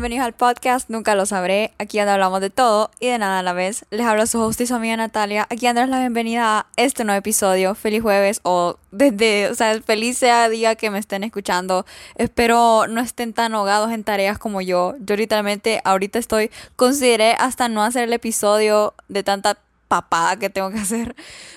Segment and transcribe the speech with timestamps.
[0.00, 3.42] bienvenidos al podcast Nunca lo sabré, aquí donde hablamos de todo y de nada a
[3.42, 3.84] la vez.
[3.90, 7.18] Les hablo su host y su amiga Natalia, aquí dándoles la bienvenida a este nuevo
[7.18, 7.74] episodio.
[7.74, 11.84] Feliz jueves o desde, o sea, feliz sea día que me estén escuchando.
[12.14, 14.94] Espero no estén tan ahogados en tareas como yo.
[15.00, 20.70] Yo literalmente ahorita estoy, consideré hasta no hacer el episodio de tanta papada que tengo
[20.70, 21.14] que hacer.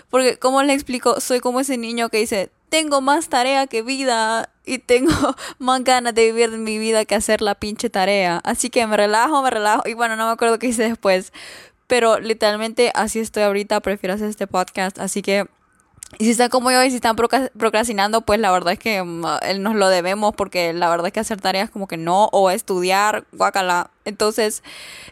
[0.10, 4.50] Porque, como les explico, soy como ese niño que dice, tengo más tarea que vida
[4.66, 5.14] y tengo
[5.60, 8.42] más ganas de vivir mi vida que hacer la pinche tarea.
[8.44, 9.88] Así que me relajo, me relajo.
[9.88, 11.34] Y bueno, no me acuerdo qué hice después.
[11.86, 13.80] Pero literalmente así estoy ahorita.
[13.82, 14.98] Prefiero hacer este podcast.
[14.98, 15.46] Así que
[16.20, 19.26] y si están como yo y si están procrastinando, pues la verdad es que mm,
[19.60, 23.26] nos lo debemos porque la verdad es que hacer tareas como que no, o estudiar,
[23.32, 23.90] guacala.
[24.06, 24.64] Entonces,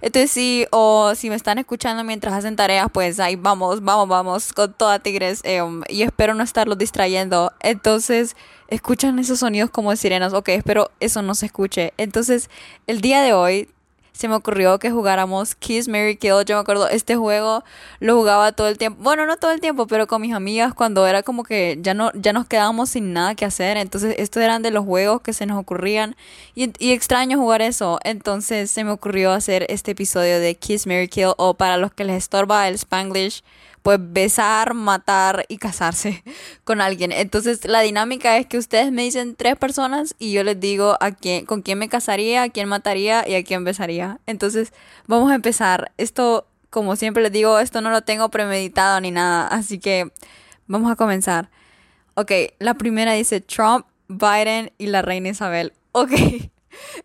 [0.01, 4.53] entonces sí, o si me están escuchando mientras hacen tareas, pues ahí vamos, vamos, vamos,
[4.53, 5.41] con toda tigres.
[5.43, 7.53] Em, y espero no estarlos distrayendo.
[7.61, 8.35] Entonces,
[8.67, 10.33] escuchan esos sonidos como de sirenas.
[10.33, 11.93] Ok, espero eso no se escuche.
[11.97, 12.49] Entonces,
[12.87, 13.69] el día de hoy
[14.21, 16.45] se me ocurrió que jugáramos Kiss, Mary Kill.
[16.45, 17.63] Yo me acuerdo, este juego
[17.99, 19.01] lo jugaba todo el tiempo.
[19.01, 22.11] Bueno, no todo el tiempo, pero con mis amigas cuando era como que ya no
[22.13, 23.77] ya nos quedábamos sin nada que hacer.
[23.77, 26.15] Entonces, estos eran de los juegos que se nos ocurrían.
[26.53, 27.99] Y, y extraño jugar eso.
[28.03, 31.33] Entonces, se me ocurrió hacer este episodio de Kiss, Mary Kill.
[31.37, 33.41] O para los que les estorba el Spanglish
[33.81, 36.23] pues besar, matar y casarse
[36.63, 37.11] con alguien.
[37.11, 41.11] Entonces la dinámica es que ustedes me dicen tres personas y yo les digo a
[41.11, 44.19] quién, con quién me casaría, a quién mataría y a quién besaría.
[44.27, 44.73] Entonces
[45.07, 45.91] vamos a empezar.
[45.97, 50.11] Esto, como siempre les digo, esto no lo tengo premeditado ni nada, así que
[50.67, 51.49] vamos a comenzar.
[52.15, 55.73] Ok, la primera dice Trump, Biden y la reina Isabel.
[55.91, 56.11] Ok.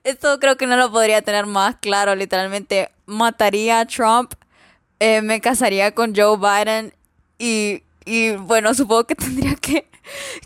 [0.04, 2.90] Esto creo que no lo podría tener más claro, literalmente.
[3.06, 4.34] Mataría a Trump,
[5.00, 6.94] eh, me casaría con Joe Biden
[7.38, 9.88] y, y bueno, supongo que tendría que,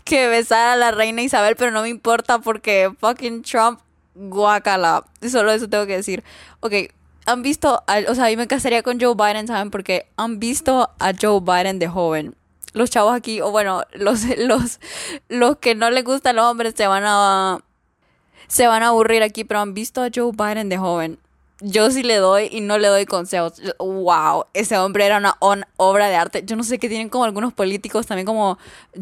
[0.03, 3.79] que besar a la reina Isabel, pero no me importa porque fucking Trump,
[4.15, 5.05] guacala.
[5.29, 6.23] Solo eso tengo que decir.
[6.59, 6.73] Ok,
[7.25, 9.71] han visto, o sea, yo me casaría con Joe Biden, ¿saben?
[9.71, 12.35] Porque han visto a Joe Biden de joven.
[12.73, 14.79] Los chavos aquí, o bueno, los, los,
[15.29, 17.59] los que no les gustan los hombres se van a
[18.47, 21.19] se van a aburrir aquí, pero han visto a Joe Biden de joven
[21.61, 23.53] yo sí le doy y no le doy consejos.
[23.79, 25.37] Wow, ese hombre era una
[25.77, 26.43] obra de arte.
[26.45, 28.57] Yo no sé qué tienen como algunos políticos, también como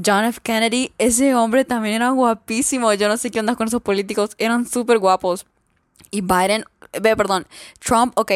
[0.05, 0.39] John F.
[0.43, 0.91] Kennedy.
[0.97, 2.93] Ese hombre también era guapísimo.
[2.93, 4.31] Yo no sé qué onda con esos políticos.
[4.37, 5.45] Eran súper guapos.
[6.11, 6.65] Y Biden,
[7.01, 7.47] ve, perdón,
[7.79, 8.31] Trump, ok,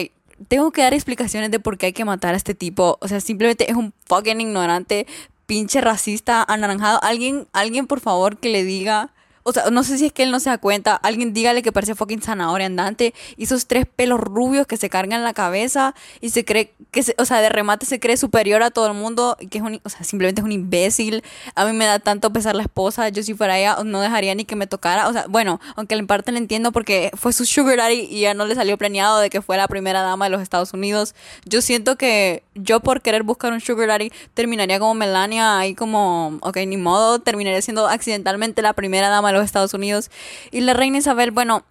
[0.47, 2.97] tengo que dar explicaciones de por qué hay que matar a este tipo.
[3.01, 5.07] O sea, simplemente es un fucking ignorante,
[5.45, 6.99] pinche racista, anaranjado.
[7.03, 9.11] Alguien, alguien por favor que le diga
[9.43, 10.95] o sea, no sé si es que él no se da cuenta.
[10.95, 13.13] Alguien dígale que parece fucking zanahoria andante.
[13.37, 15.93] Y esos tres pelos rubios que se cargan la cabeza.
[16.21, 19.35] Y se cree que, o sea, de remate se cree superior a todo el mundo.
[19.39, 21.23] Y que es un, o sea, simplemente es un imbécil.
[21.55, 23.09] A mí me da tanto pesar la esposa.
[23.09, 25.09] Yo si fuera ella no dejaría ni que me tocara.
[25.09, 28.33] O sea, bueno, aunque en parte le entiendo porque fue su sugar daddy y ya
[28.33, 31.15] no le salió planeado de que fue la primera dama de los Estados Unidos.
[31.45, 36.37] Yo siento que yo por querer buscar un sugar daddy terminaría como Melania ahí como,
[36.41, 40.11] ok, ni modo, terminaría siendo accidentalmente la primera dama los Estados Unidos.
[40.51, 41.65] Y la reina Isabel, bueno,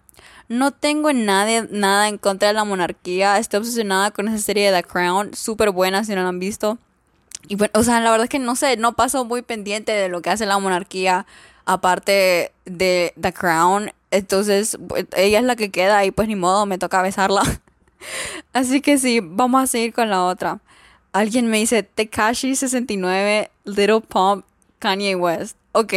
[0.49, 3.37] no tengo nada, nada en contra de la monarquía.
[3.37, 5.33] Estoy obsesionada con esa serie de The Crown.
[5.33, 6.77] Súper buena si no la han visto.
[7.47, 10.09] Y bueno, o sea, la verdad es que no sé, no paso muy pendiente de
[10.09, 11.25] lo que hace la monarquía
[11.65, 13.91] aparte de The Crown.
[14.11, 17.41] Entonces, pues, ella es la que queda y pues ni modo, me toca besarla.
[18.53, 20.59] Así que sí, vamos a seguir con la otra.
[21.11, 24.45] Alguien me dice Tekashi 69, Little Pump,
[24.79, 25.57] Kanye West.
[25.71, 25.93] Ok,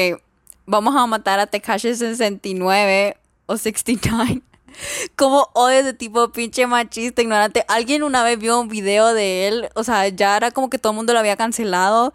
[0.67, 3.17] vamos a matar a Tekashi 69
[3.47, 4.43] o 69.
[5.17, 7.65] Como odio ese tipo pinche machista, ignorante.
[7.69, 10.93] Alguien una vez vio un video de él, o sea, ya era como que todo
[10.93, 12.13] el mundo lo había cancelado.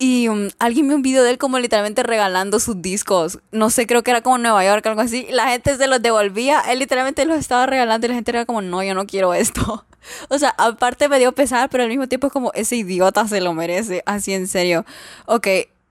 [0.00, 3.40] Y um, alguien vio un video de él como literalmente regalando sus discos.
[3.50, 5.26] No sé, creo que era como Nueva York, algo así.
[5.30, 6.60] La gente se los devolvía.
[6.60, 9.84] Él literalmente los estaba regalando y la gente era como, no, yo no quiero esto.
[10.28, 13.40] O sea, aparte me dio pesar, pero al mismo tiempo es como, ese idiota se
[13.42, 14.02] lo merece.
[14.06, 14.86] Así en serio.
[15.26, 15.48] Ok,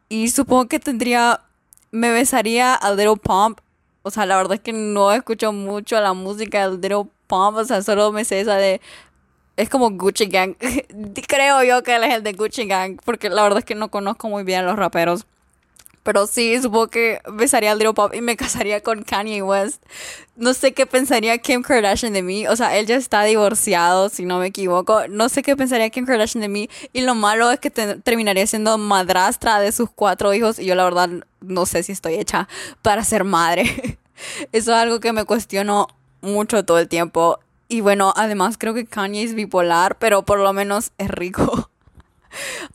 [0.09, 1.41] y supongo que tendría
[1.91, 3.59] me besaría a Little Pump.
[4.03, 7.57] O sea, la verdad es que no escucho mucho la música de Little Pump.
[7.57, 8.81] O sea, solo me sé esa de.
[9.55, 10.55] Es como Gucci Gang.
[11.27, 12.99] Creo yo que él es el de Gucci Gang.
[13.03, 15.25] Porque la verdad es que no conozco muy bien a los raperos.
[16.07, 19.83] Pero sí, supongo que besaría a Little Pop y me casaría con Kanye West.
[20.37, 22.47] No sé qué pensaría Kim Kardashian de mí.
[22.47, 25.09] O sea, él ya está divorciado, si no me equivoco.
[25.09, 26.69] No sé qué pensaría Kim Kardashian de mí.
[26.93, 30.59] Y lo malo es que terminaría siendo madrastra de sus cuatro hijos.
[30.59, 31.09] Y yo la verdad
[31.41, 32.47] no sé si estoy hecha
[32.81, 33.65] para ser madre.
[34.53, 35.87] Eso es algo que me cuestiono
[36.21, 37.39] mucho todo el tiempo.
[37.67, 41.69] Y bueno, además creo que Kanye es bipolar, pero por lo menos es rico.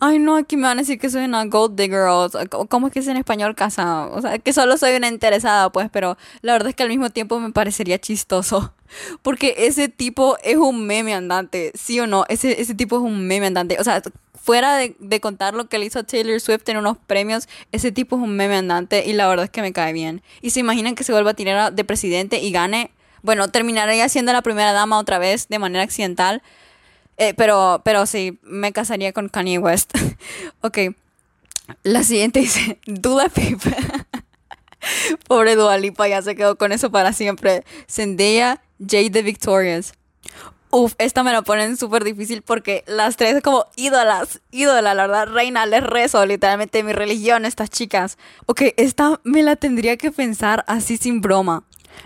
[0.01, 2.31] Ay, no, aquí me van a decir que soy una gold digger o,
[2.69, 4.07] ¿cómo es que es en español casa?
[4.07, 7.11] O sea, que solo soy una interesada, pues, pero la verdad es que al mismo
[7.11, 8.73] tiempo me parecería chistoso
[9.23, 12.25] Porque ese tipo es un meme andante, ¿sí o no?
[12.29, 13.79] Ese, ese tipo es un meme andante.
[13.81, 14.03] O sea,
[14.35, 18.17] fuera de, de, contar lo que le hizo Taylor Swift en unos premios, ese tipo
[18.17, 20.23] es un meme andante y la verdad es que me cae bien.
[20.41, 22.91] Y se imaginan que se vuelva a tirar de presidente y gane.
[23.23, 26.43] Bueno, terminaría siendo la primera dama otra vez de manera accidental.
[27.17, 29.93] Eh, pero, pero sí, me casaría con Kanye West.
[30.61, 30.79] ok.
[31.83, 33.71] La siguiente dice, Dula Pipa.
[35.29, 37.65] Pobre Dualipa, ya se quedó con eso para siempre.
[37.89, 39.93] Zendaya, Jade the Victorious.
[40.71, 45.27] Uf, esta me la ponen súper difícil porque las tres como ídolas, ídolas, la verdad,
[45.27, 48.17] reina, les rezo, literalmente mi religión, estas chicas.
[48.47, 51.65] Ok, esta me la tendría que pensar así sin broma.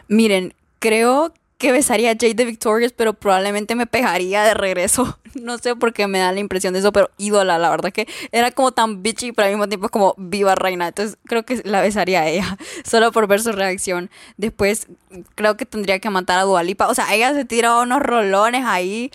[0.08, 5.18] Miren, creo que besaría a Jade de Victorious, pero probablemente me pegaría de regreso.
[5.36, 8.08] No sé por qué me da la impresión de eso, pero ídola, la verdad que
[8.32, 10.88] era como tan bitchy, pero al mismo tiempo como viva reina.
[10.88, 12.56] Entonces creo que la besaría a ella,
[12.86, 14.08] solo por ver su reacción.
[14.38, 14.86] Después
[15.34, 16.88] creo que tendría que matar a Dualipa.
[16.88, 19.10] O sea, ella se tira unos rolones ahí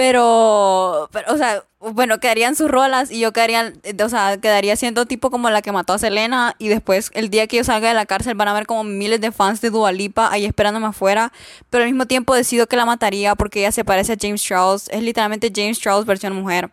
[0.00, 5.04] pero, pero, o sea, bueno, quedarían sus rolas y yo quedaría, o sea, quedaría siendo
[5.04, 7.94] tipo como la que mató a Selena y después el día que yo salga de
[7.94, 11.34] la cárcel van a ver como miles de fans de Dualipa ahí esperándome afuera,
[11.68, 14.88] pero al mismo tiempo decido que la mataría porque ella se parece a James Charles,
[14.90, 16.70] es literalmente James Charles versión mujer.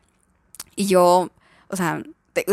[0.77, 1.29] Y yo,
[1.67, 2.01] o sea,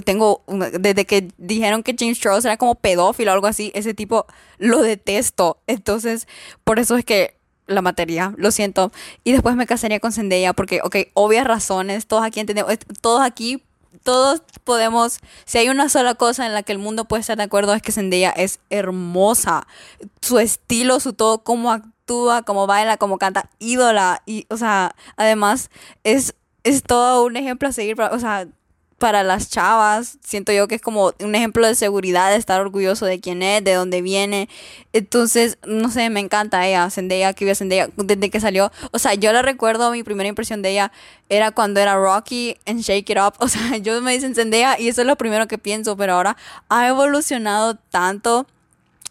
[0.05, 0.43] tengo,
[0.81, 4.27] desde que dijeron que James Charles era como pedófilo o algo así, ese tipo
[4.59, 5.59] lo detesto.
[5.69, 6.27] Entonces,
[6.65, 7.37] por eso es que
[7.67, 8.93] la materia, lo siento.
[9.23, 13.63] Y después me casaría con Zendaya porque, ok, obvias razones, todos aquí entendemos, todos aquí,
[14.03, 17.45] todos podemos, si hay una sola cosa en la que el mundo puede estar de
[17.45, 19.67] acuerdo es que Zendaya es hermosa.
[20.21, 24.23] Su estilo, su todo, cómo actúa, cómo baila, cómo canta, ídola.
[24.27, 25.71] Y, o sea, además
[26.03, 26.35] es,
[26.65, 28.47] es todo un ejemplo a seguir, o sea,
[28.99, 33.07] para las chavas, siento yo que es como un ejemplo de seguridad, de estar orgulloso
[33.07, 34.49] de quién es, de dónde viene.
[34.93, 38.71] Entonces, no sé, me encanta ella, Zendaya, que vio Zendaya desde que salió.
[38.93, 40.93] O sea, yo la recuerdo, mi primera impresión de ella
[41.29, 43.35] era cuando era Rocky en Shake It Up.
[43.45, 46.37] O sea, yo me dicen Zendaya y eso es lo primero que pienso, pero ahora
[46.69, 48.47] ha evolucionado tanto.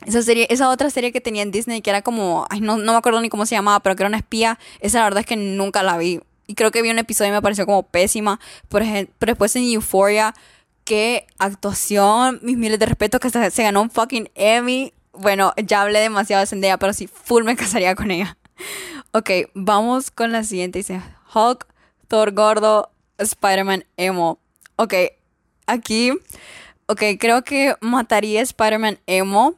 [0.06, 2.92] Esa serie, esa otra serie que tenía en Disney que era como, ay, no, no
[2.92, 5.26] me acuerdo ni cómo se llamaba, pero que era una espía, esa la verdad es
[5.26, 8.40] que nunca la vi y creo que vi un episodio y me pareció como pésima.
[8.70, 10.34] Por ejemplo, después en Euphoria,
[10.84, 14.94] qué actuación, mis miles de respeto, que hasta se ganó un fucking Emmy.
[15.14, 18.38] Bueno, ya hablé demasiado de Zendaya, pero sí, full me casaría con ella.
[19.12, 20.80] Ok, vamos con la siguiente.
[20.80, 21.02] Dice
[21.34, 21.68] Hulk,
[22.08, 24.40] Thor gordo, Spider-Man emo.
[24.76, 24.94] Ok,
[25.68, 26.12] aquí,
[26.88, 29.56] ok, creo que mataría Spider-Man emo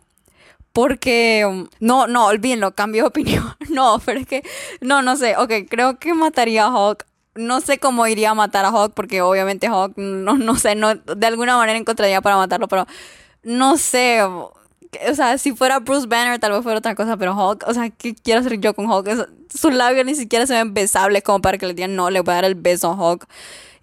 [0.76, 3.46] porque, um, no, no, olvídenlo, cambio de opinión.
[3.70, 4.44] No, pero es que,
[4.82, 5.38] no, no sé.
[5.38, 7.06] Ok, creo que mataría a Hawk.
[7.34, 10.96] No sé cómo iría a matar a Hawk, porque obviamente Hawk, no, no sé, no,
[10.96, 12.86] de alguna manera encontraría para matarlo, pero
[13.44, 14.22] no sé.
[14.24, 14.54] O
[15.16, 18.14] sea, si fuera Bruce Banner, tal vez fuera otra cosa, pero Hawk, o sea, ¿qué
[18.14, 19.08] quiero hacer yo con Hawk?
[19.50, 22.34] sus labios ni siquiera se ven besables como para que le digan, no, le voy
[22.34, 23.28] a dar el beso a Hawk.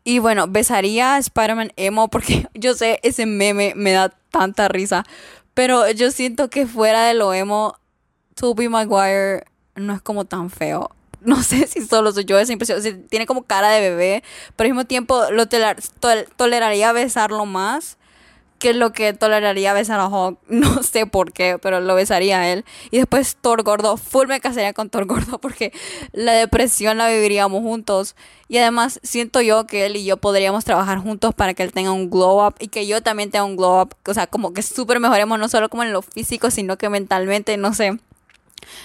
[0.05, 5.05] Y bueno, besaría a Spider-Man emo porque yo sé, ese meme me da tanta risa.
[5.54, 7.76] Pero yo siento que fuera de lo emo,
[8.34, 9.44] Tobey Maguire
[9.75, 10.90] no es como tan feo.
[11.25, 12.82] No sé si solo soy yo esa impresión.
[13.08, 14.25] tiene como cara de bebé,
[14.56, 17.96] pero al mismo tiempo lo toleraría besarlo más
[18.62, 20.39] que lo que toleraría besar a Hawk.
[20.48, 22.65] No sé por qué, pero lo besaría a él.
[22.93, 23.96] Y después Thor Gordo.
[23.96, 25.72] Full me casaría con Thor Gordo porque
[26.13, 28.15] la depresión la viviríamos juntos.
[28.46, 31.91] Y además siento yo que él y yo podríamos trabajar juntos para que él tenga
[31.91, 33.96] un glow up y que yo también tenga un glow up.
[34.06, 37.56] O sea, como que súper mejoremos no solo como en lo físico, sino que mentalmente,
[37.56, 37.98] no sé.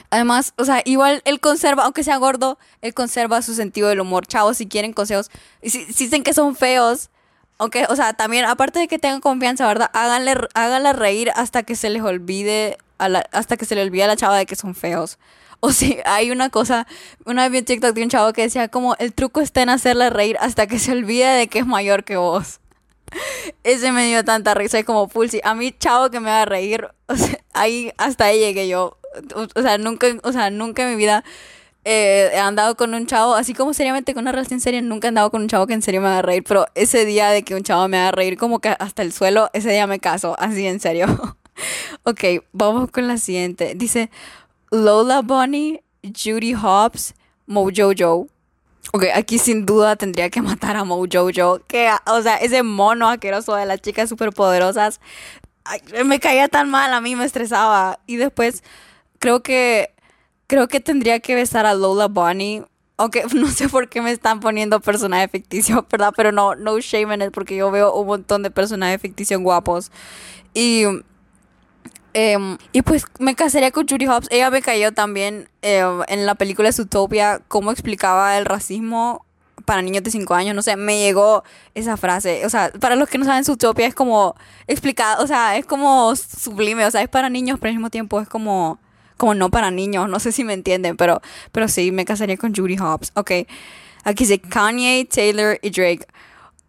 [0.10, 4.26] Además, o sea, igual él conserva, aunque sea gordo, él conserva su sentido del humor.
[4.26, 5.30] Chavos, si quieren consejos,
[5.62, 7.12] si dicen que son feos,
[7.58, 9.90] aunque, o sea, también, aparte de que tengan confianza, ¿verdad?
[9.94, 14.04] Háganle, háganle reír hasta que se les olvide, a la, hasta que se le olvide
[14.04, 15.18] a la chava de que son feos.
[15.60, 16.86] O si hay una cosa,
[17.26, 19.70] una vez vi un TikTok de un chavo que decía como el truco está en
[19.70, 22.60] hacerle reír hasta que se olvide de que es mayor que vos.
[23.64, 25.42] Ese me dio tanta risa y como pulsi.
[25.44, 28.98] A mí, chavo que me haga reír, o sea, ahí hasta ahí llegué yo.
[29.34, 31.24] O, sea, nunca, o sea, nunca en mi vida
[31.90, 35.10] eh, he andado con un chavo, así como seriamente con una relación seria, nunca he
[35.10, 37.56] andado con un chavo que en serio me haga reír, pero ese día de que
[37.56, 40.68] un chavo me haga reír como que hasta el suelo, ese día me caso, así
[40.68, 41.08] en serio.
[42.04, 43.72] ok, vamos con la siguiente.
[43.74, 44.10] Dice
[44.70, 47.16] Lola Bunny, Judy Hobbs,
[47.46, 48.28] Mojo Joe.
[48.92, 51.62] Ok, aquí sin duda tendría que matar a Mojo Joe.
[51.68, 55.00] Que, o sea, ese mono asqueroso de las chicas superpoderosas.
[56.04, 58.00] me caía tan mal, a mí me estresaba.
[58.08, 58.62] Y después,
[59.20, 59.94] creo que
[60.48, 62.64] creo que tendría que besar a Lola Bunny.
[62.98, 66.14] Aunque no sé por qué me están poniendo personaje ficticio, ¿verdad?
[66.16, 69.92] Pero no, no shame en it porque yo veo un montón de personajes ficticios guapos.
[70.54, 70.86] Y
[72.20, 74.28] Em, y pues me casaría con Judy Hobbs.
[74.32, 79.24] Ella me cayó también em, en la película Zootopia cómo explicaba el racismo
[79.66, 80.56] para niños de 5 años.
[80.56, 81.44] No sé, me llegó
[81.76, 82.44] esa frase.
[82.48, 84.36] O sea, para los que no saben, Zootopia es como
[84.66, 86.88] explicado, o sea, es como sublime.
[86.88, 88.80] O sea, es para niños, pero al mismo tiempo es como,
[89.18, 90.10] como no para niños.
[90.10, 91.22] No sé si me entienden, pero,
[91.52, 93.12] pero sí, me casaría con Judy Hobbs.
[93.16, 93.32] Ok.
[94.04, 96.06] Aquí dice Kanye, Taylor y Drake.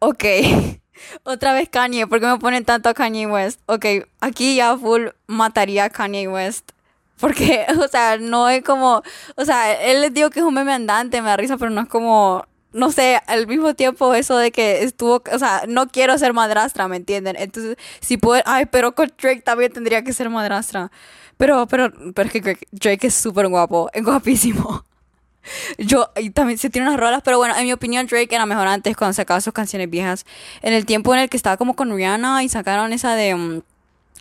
[0.01, 0.25] Ok.
[1.25, 3.61] Otra vez Kanye, ¿por qué me ponen tanto a Kanye West?
[3.67, 3.87] Ok,
[4.21, 6.73] aquí ya full mataría a Kanye West.
[7.21, 9.03] Porque, o sea, no es como,
[9.37, 11.83] o sea, él les digo que es un meme andante, me da risa, pero no
[11.83, 16.17] es como, no sé, al mismo tiempo eso de que estuvo, o sea, no quiero
[16.19, 17.37] ser madrastra, ¿me entienden?
[17.39, 20.91] Entonces, si puede, ay, pero con Drake también tendría que ser madrastra.
[21.39, 24.85] Pero, pero, pero es que Drake, es súper guapo, es guapísimo.
[25.79, 28.67] Yo, y también se tiene unas rolas, pero bueno, en mi opinión Drake era mejor
[28.67, 30.27] antes cuando sacaba sus canciones viejas.
[30.61, 33.35] En el tiempo en el que estaba como con Rihanna y sacaron esa de...
[33.35, 33.61] Mm,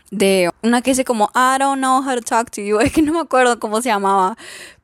[0.10, 2.80] de una que dice como I don't know how to talk to you.
[2.82, 4.38] Es que no me acuerdo cómo se llamaba.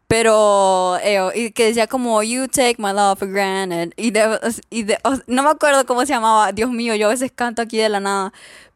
[0.07, 3.93] Pero, eh, y que decía como, you take my love for granted.
[3.97, 4.13] Y,
[4.69, 4.85] y
[5.27, 6.51] no me acuerdo cómo se llamaba.
[6.51, 8.33] Dios mío, yo a veces canto aquí de la nada.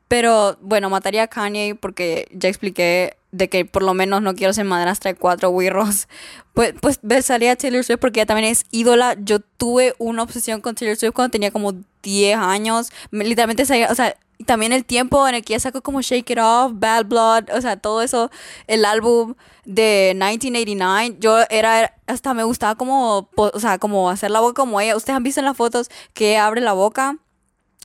[0.08, 4.54] Pero bueno, mataría a Kanye porque ya expliqué de que por lo menos no quiero
[4.54, 6.08] ser madrastra de cuatro wirros.
[6.54, 9.16] Pues, pues besaría a Taylor Swift porque ella también es ídola.
[9.20, 12.90] Yo tuve una obsesión con Taylor Swift cuando tenía como 10 años.
[13.12, 16.72] Literalmente, o sea, también el tiempo en el que ella sacó como Shake It Off,
[16.76, 18.32] Bad Blood, o sea, todo eso,
[18.68, 19.36] el álbum
[19.66, 24.80] de 1989, yo era, hasta me gustaba como, o sea, como hacer la boca como
[24.80, 24.96] ella.
[24.96, 27.18] Ustedes han visto en las fotos que abre la boca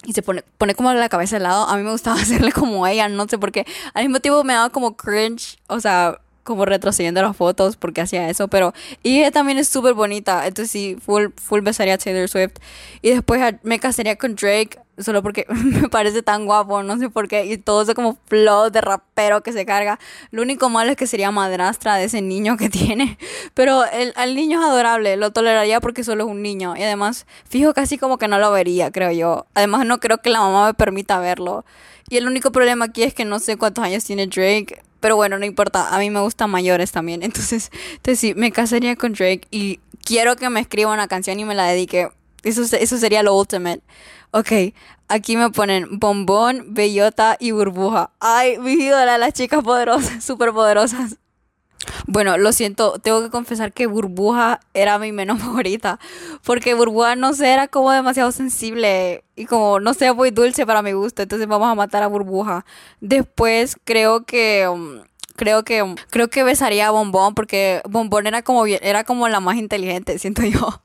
[0.05, 1.69] y se pone, pone como la cabeza al lado.
[1.69, 3.67] A mí me gustaba hacerle como ella, no sé por qué.
[3.95, 8.29] Al mismo tiempo me daba como cringe, o sea, como retrocediendo las fotos porque hacía
[8.29, 8.73] eso, pero
[9.03, 12.55] y ella también es súper bonita, entonces sí, full, full besaría a Taylor Swift
[13.01, 17.29] y después me casaría con Drake solo porque me parece tan guapo, no sé por
[17.29, 19.99] qué, y todo eso como flow de rapero que se carga.
[20.31, 23.19] Lo único malo es que sería madrastra de ese niño que tiene,
[23.55, 27.27] pero el, el niño es adorable, lo toleraría porque solo es un niño, y además,
[27.49, 29.47] fijo casi como que no lo vería, creo yo.
[29.55, 31.65] Además, no creo que la mamá me permita verlo.
[32.09, 35.37] Y el único problema aquí es que no sé cuántos años tiene Drake, pero bueno,
[35.37, 37.23] no importa, a mí me gustan mayores también.
[37.25, 41.45] Entonces, entonces sí, me casaría con Drake y quiero que me escriba una canción y
[41.45, 42.09] me la dedique.
[42.45, 43.83] Eso, eso sería lo ultimate.
[44.31, 44.53] Ok,
[45.09, 48.13] aquí me ponen bombón, bellota y burbuja.
[48.21, 51.19] Ay, mi ídola, las chicas poderosas, súper poderosas.
[52.07, 55.99] Bueno, lo siento, tengo que confesar que Burbuja era mi menos favorita.
[56.45, 60.83] Porque Burbuja, no sé, era como demasiado sensible y como, no sé, muy dulce para
[60.83, 61.23] mi gusto.
[61.23, 62.65] Entonces vamos a matar a Burbuja.
[63.01, 64.69] Después creo que...
[64.69, 65.01] Um,
[65.37, 69.41] creo que um, creo que besaría a Bombón porque Bombón era como era como la
[69.41, 70.83] más inteligente, siento yo.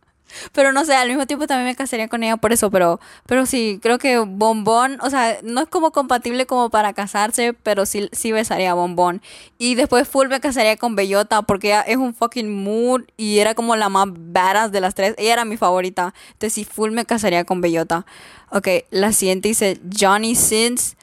[0.51, 3.46] Pero no sé, al mismo tiempo también me casaría con ella por eso, pero, pero
[3.46, 8.10] sí, creo que Bombón, o sea, no es como compatible como para casarse, pero sí,
[8.12, 9.22] sí besaría a Bombón.
[9.57, 13.55] Y después Full me casaría con Bellota, porque ella es un fucking mood y era
[13.55, 15.15] como la más badass de las tres.
[15.17, 16.13] Ella era mi favorita.
[16.34, 18.05] Entonces sí, Full me casaría con Bellota.
[18.50, 20.96] Ok, la siguiente dice Johnny Sins,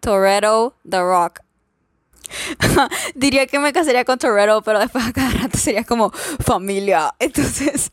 [0.00, 1.40] Toretto, The Rock.
[3.14, 7.14] Diría que me casaría con Toretto, pero después a cada rato sería como familia.
[7.18, 7.92] Entonces...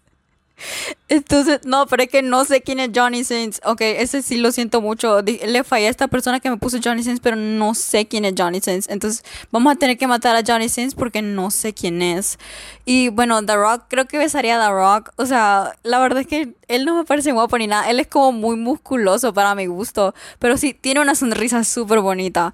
[1.09, 3.61] Entonces, no, pero es que no sé quién es Johnny Sins.
[3.63, 5.21] Ok, ese sí lo siento mucho.
[5.21, 8.33] Le fallé a esta persona que me puso Johnny Sins, pero no sé quién es
[8.37, 8.89] Johnny Sins.
[8.89, 12.37] Entonces, vamos a tener que matar a Johnny Sins porque no sé quién es.
[12.85, 15.11] Y bueno, The Rock, creo que besaría a The Rock.
[15.15, 17.89] O sea, la verdad es que él no me parece guapo ni nada.
[17.89, 20.13] Él es como muy musculoso para mi gusto.
[20.39, 22.53] Pero sí, tiene una sonrisa súper bonita.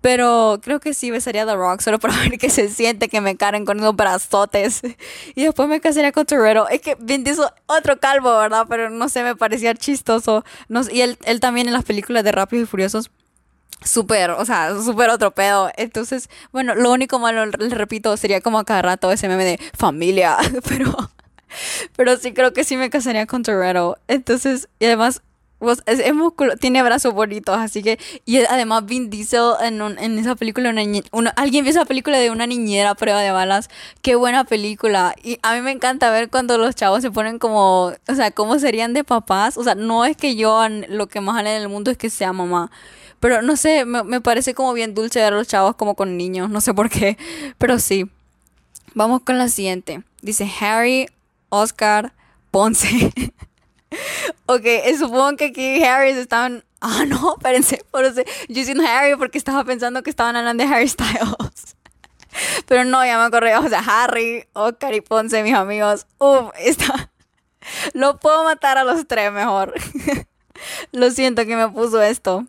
[0.00, 3.20] Pero creo que sí besaría a The Rock solo para ver qué se siente que
[3.20, 4.82] me caren con esos brazotes.
[5.34, 6.68] Y después me casaría con Torero.
[6.68, 7.24] Es que Vin
[7.66, 8.66] otro calvo, ¿verdad?
[8.68, 10.44] Pero no sé, me parecía chistoso.
[10.68, 13.10] No, y él, él también en las películas de Rápidos y Furiosos
[13.84, 15.70] súper, o sea, súper otro pedo.
[15.76, 19.60] Entonces, bueno, lo único malo, les repito, sería como a cada rato ese meme de
[19.76, 20.36] familia,
[20.68, 20.94] pero,
[21.96, 23.98] pero sí creo que sí me casaría con Torero.
[24.08, 25.22] Entonces, y además,
[25.60, 26.02] pues, es,
[26.58, 27.98] tiene brazos bonitos, así que.
[28.24, 30.74] Y además, Vin Diesel en, en esa película,
[31.12, 33.68] una, alguien vio esa película de una niñera prueba de balas.
[34.00, 35.14] Qué buena película.
[35.22, 37.92] Y a mí me encanta ver cuando los chavos se ponen como.
[38.08, 39.58] O sea, cómo serían de papás.
[39.58, 42.08] O sea, no es que yo lo que más vale en el mundo es que
[42.08, 42.70] sea mamá.
[43.20, 46.16] Pero no sé, me, me parece como bien dulce ver a los chavos como con
[46.16, 46.48] niños.
[46.48, 47.18] No sé por qué.
[47.58, 48.10] Pero sí.
[48.94, 50.02] Vamos con la siguiente.
[50.22, 51.06] Dice Harry,
[51.50, 52.14] Oscar,
[52.50, 53.12] Ponce.
[54.46, 56.64] ok, eh, supongo que aquí Harry estaban.
[56.80, 57.82] Ah, no, espérense.
[58.48, 61.76] Yo diciendo Harry porque estaba pensando que estaban hablando de Harry Styles.
[62.66, 63.56] Pero no, ya me acordé.
[63.56, 66.06] O sea, Harry, Oscar y Ponce, mis amigos.
[66.18, 67.10] Uf, está.
[67.92, 69.74] Lo puedo matar a los tres mejor.
[70.92, 72.46] Lo siento que me puso esto.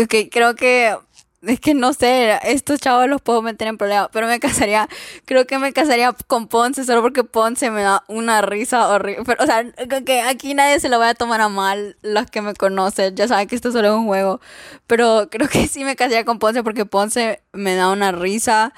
[0.00, 0.96] Ok, creo que
[1.42, 4.88] es que no sé, estos chavos los puedo meter en problemas, pero me casaría,
[5.24, 9.24] creo que me casaría con Ponce solo porque Ponce me da una risa horrible.
[9.24, 9.64] Pero, o sea,
[10.04, 13.26] que aquí nadie se lo va a tomar a mal, los que me conocen, ya
[13.28, 14.40] saben que esto solo es un juego,
[14.86, 18.72] pero creo que sí me casaría con Ponce porque Ponce me da una risa.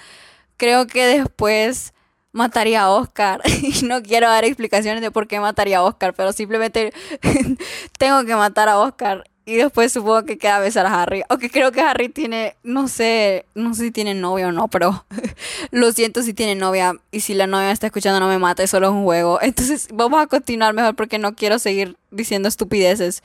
[0.57, 1.95] Creo que después
[2.35, 3.41] mataría a Oscar.
[3.63, 6.93] Y no quiero dar explicaciones de por qué mataría a Oscar, pero simplemente
[7.99, 9.25] tengo que matar a Oscar.
[9.47, 11.23] Y después supongo que queda besar a Harry.
[11.29, 15.05] Aunque creo que Harry tiene, no sé, no sé si tiene novia o no, pero
[15.71, 16.95] lo siento si tiene novia.
[17.11, 19.39] Y si la novia está escuchando no me mate, solo un juego.
[19.43, 23.23] Entonces vamos a continuar mejor porque no quiero seguir diciendo estupideces.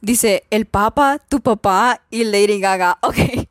[0.00, 2.98] Dice, el Papa, tu papá y Lady Gaga.
[3.02, 3.48] Ok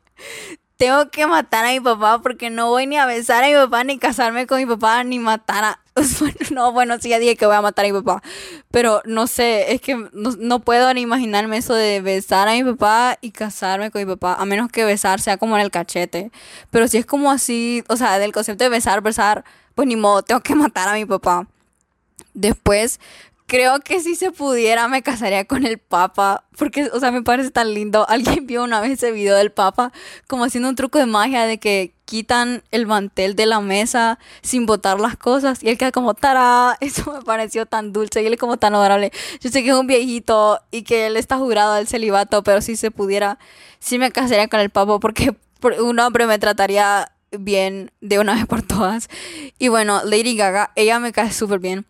[0.82, 3.84] tengo que matar a mi papá porque no voy ni a besar a mi papá,
[3.84, 5.80] ni casarme con mi papá, ni matar a...
[6.50, 8.22] no, bueno, sí, ya dije que voy a matar a mi papá.
[8.70, 13.18] Pero no sé, es que no, puedo ni imaginarme eso de besar a mi papá
[13.20, 16.30] y casarme con mi papá, a menos que besar sea como en el cachete.
[16.70, 19.44] Pero si es como así, o sea, del concepto de besar, besar,
[19.74, 21.46] pues ni modo, tengo que matar a mi papá.
[22.34, 22.98] Después,
[23.52, 27.50] creo que si se pudiera me casaría con el Papa, porque, o sea, me parece
[27.50, 28.06] tan lindo.
[28.08, 29.92] Alguien vio una vez ese video del Papa
[30.26, 34.64] como haciendo un truco de magia de que quitan el mantel de la mesa sin
[34.64, 36.78] botar las cosas y él queda como ¡tará!
[36.80, 39.12] Eso me pareció tan dulce y él es como tan adorable.
[39.42, 42.74] Yo sé que es un viejito y que él está jurado al celibato, pero si
[42.76, 43.38] se pudiera,
[43.80, 45.36] sí me casaría con el Papa porque
[45.78, 49.10] un hombre me trataría bien de una vez por todas.
[49.58, 51.84] Y bueno, Lady Gaga, ella me cae súper bien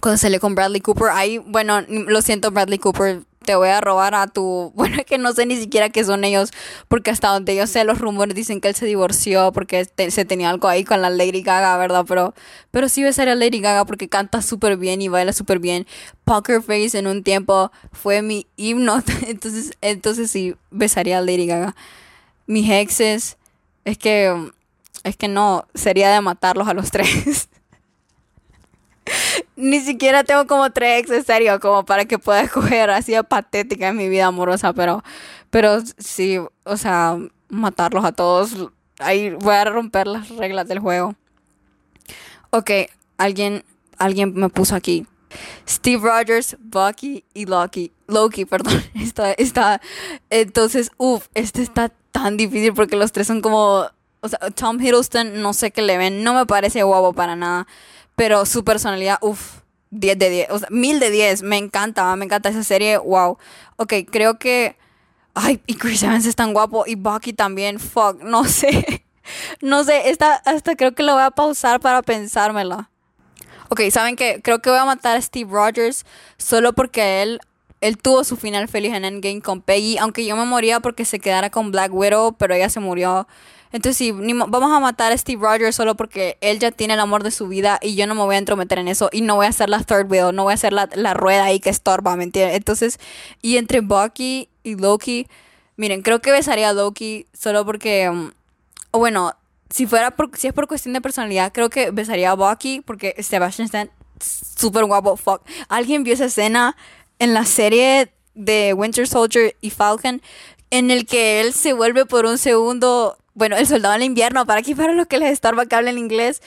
[0.00, 4.14] cuando sale con Bradley Cooper, ahí, bueno, lo siento Bradley Cooper, te voy a robar
[4.14, 4.72] a tu...
[4.82, 6.50] Bueno, es que no sé ni siquiera qué son ellos,
[6.88, 10.50] porque hasta donde yo sé los rumores dicen que él se divorció porque se tenía
[10.50, 12.04] algo ahí con la Lady Gaga, ¿verdad?
[12.08, 12.34] Pero,
[12.70, 15.86] pero sí besaría a Lady Gaga porque canta súper bien y baila súper bien.
[16.24, 21.74] Poker Face en un tiempo fue mi himno, entonces, entonces sí, besaría a Lady Gaga.
[22.46, 23.36] Mis exes,
[23.84, 24.50] es que,
[25.04, 27.48] es que no, sería de matarlos a los tres.
[29.62, 33.22] Ni siquiera tengo como tres ex en serio, como para que pueda escoger así de
[33.22, 35.04] patética en mi vida amorosa, pero,
[35.50, 37.16] pero sí, o sea,
[37.48, 38.70] matarlos a todos.
[38.98, 41.14] Ahí voy a romper las reglas del juego.
[42.50, 42.70] Ok,
[43.18, 43.64] alguien,
[43.98, 45.06] alguien me puso aquí.
[45.68, 47.92] Steve Rogers, Bucky y Loki.
[48.08, 48.82] Loki, perdón.
[48.94, 49.80] Está, está.
[50.28, 53.86] Entonces, uff, este está tan difícil porque los tres son como.
[54.24, 56.24] O sea, Tom Hiddleston, no sé qué le ven.
[56.24, 57.68] No me parece guapo para nada.
[58.16, 62.24] Pero su personalidad, uff, 10 de 10, o sea, 1000 de 10, me encanta, me
[62.24, 63.38] encanta esa serie, wow.
[63.76, 64.76] Ok, creo que,
[65.34, 69.04] ay, y Chris Evans es tan guapo y Bucky también, fuck, no sé,
[69.60, 72.90] no sé, esta, hasta creo que lo voy a pausar para pensármela.
[73.68, 74.40] Ok, ¿saben qué?
[74.42, 76.04] Creo que voy a matar a Steve Rogers
[76.36, 77.40] solo porque él,
[77.80, 81.18] él tuvo su final feliz en Endgame con Peggy, aunque yo me moría porque se
[81.20, 83.26] quedara con Black Widow, pero ella se murió.
[83.72, 87.22] Entonces sí, vamos a matar a Steve Rogers solo porque él ya tiene el amor
[87.22, 89.46] de su vida y yo no me voy a entrometer en eso y no voy
[89.46, 92.24] a hacer la third wheel, no voy a hacer la, rueda ahí que estorba, ¿me
[92.24, 92.56] entiendes?
[92.56, 92.98] Entonces,
[93.40, 95.26] y entre Bucky y Loki,
[95.76, 98.30] miren, creo que besaría a Loki solo porque, um,
[98.92, 99.34] bueno,
[99.70, 103.66] si fuera si es por cuestión de personalidad, creo que besaría a Bucky porque Sebastian
[103.66, 105.42] Stan súper guapo, fuck.
[105.68, 106.76] ¿Alguien vio esa escena
[107.18, 110.22] en la serie de Winter Soldier y Falcon
[110.70, 114.60] en el que él se vuelve por un segundo bueno, el soldado en invierno, para
[114.60, 116.42] aquí para los que les estorba que hablen inglés.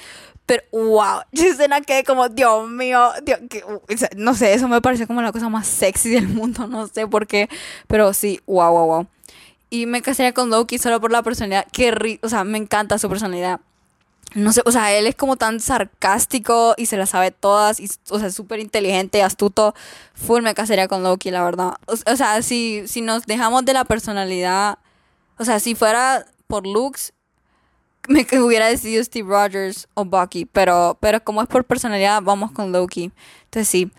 [0.45, 3.63] Pero, wow, esa escena que como, Dios mío, Dios, que,
[4.15, 7.28] no sé, eso me parece como la cosa más sexy del mundo, no sé por
[7.28, 7.50] qué,
[7.88, 9.08] pero sí, wow, wow, wow.
[9.69, 13.10] Y me casaría con Loki solo por la personalidad, que, o sea, me encanta su
[13.10, 13.60] personalidad.
[14.36, 17.89] No sé, o sea, él es como tan sarcástico y se las sabe todas, y,
[18.10, 19.74] o sea, súper inteligente, astuto.
[20.13, 21.76] Full me casaría con Loki, la verdad.
[21.86, 24.78] O, sea, si, si nos dejamos de la personalidad,
[25.38, 27.13] o sea, si fuera por looks,
[28.08, 32.71] me hubiera decidido Steve Rogers o Bucky, pero, pero como es por personalidad, vamos con
[32.71, 33.12] Loki.
[33.45, 33.91] Entonces sí,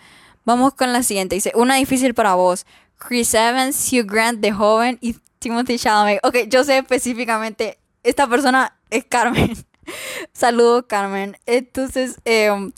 [0.44, 1.34] vamos con la siguiente.
[1.34, 2.66] Dice, una difícil para vos.
[2.98, 6.24] Chris Evans, Hugh Grant de joven y Timothy Chalamet.
[6.24, 9.56] Ok, yo sé específicamente, esta persona es Carmen.
[10.32, 11.36] Saludos, Carmen.
[11.46, 12.72] Entonces, em,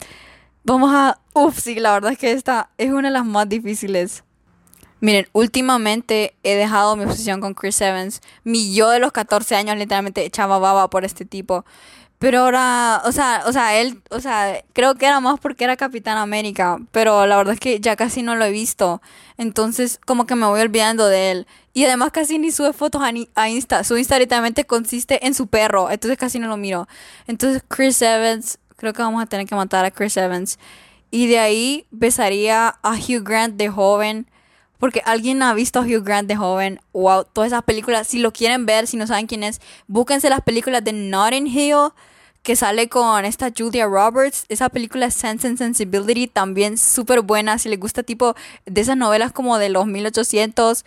[0.64, 1.20] vamos a...
[1.35, 4.24] Uf, sí, la verdad es que esta es una de las más difíciles.
[5.00, 8.20] Miren, últimamente he dejado mi obsesión con Chris Evans.
[8.44, 11.64] Mi yo de los 14 años literalmente echaba baba por este tipo.
[12.18, 15.76] Pero ahora, o sea, o sea, él, o sea, creo que era más porque era
[15.76, 19.00] Capitán América, pero la verdad es que ya casi no lo he visto.
[19.37, 21.46] Entonces, como que me voy olvidando de él.
[21.74, 23.84] Y además casi ni sube fotos a, a Insta.
[23.84, 26.88] Su Insta literalmente consiste en su perro, entonces casi no lo miro.
[27.28, 30.58] Entonces, Chris Evans, creo que vamos a tener que matar a Chris Evans.
[31.12, 34.28] Y de ahí besaría a Hugh Grant de joven
[34.79, 36.81] porque alguien ha visto a Hugh Grant de joven.
[36.93, 38.07] Wow, todas esas películas.
[38.07, 41.93] Si lo quieren ver, si no saben quién es, búsquense las películas de Notting Hill
[42.43, 44.47] que sale con esta Julia Roberts.
[44.49, 47.59] Esa película Sense and Sensibility, también súper buena.
[47.59, 50.85] Si les gusta tipo de esas novelas como de los 1800,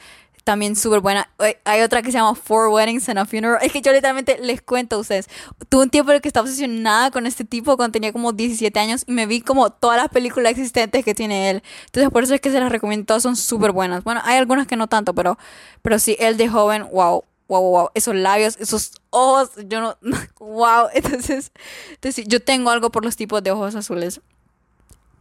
[0.52, 1.30] también súper buena.
[1.64, 3.60] Hay otra que se llama Four Weddings and a Funeral.
[3.62, 5.30] Es que yo literalmente les cuento a ustedes.
[5.70, 8.78] Tuve un tiempo en el que estaba obsesionada con este tipo cuando tenía como 17
[8.78, 11.64] años y me vi como todas las películas existentes que tiene él.
[11.86, 13.06] Entonces por eso es que se las recomiendo.
[13.06, 14.04] Todas son súper buenas.
[14.04, 15.38] Bueno, hay algunas que no tanto, pero,
[15.82, 17.24] pero sí, él de joven, wow.
[17.48, 19.98] Wow, wow, esos labios, esos ojos, yo no,
[20.40, 21.52] wow, entonces,
[21.90, 24.22] entonces yo tengo algo por los tipos de ojos azules,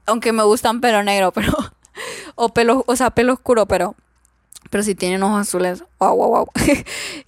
[0.06, 1.52] aunque me gustan pelo negro, pero,
[2.36, 3.96] o pelo, o sea, pelo oscuro, pero,
[4.68, 6.46] pero si tienen ojos azules, wow, wow, wow.